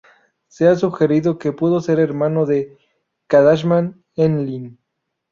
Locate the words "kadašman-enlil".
3.29-4.79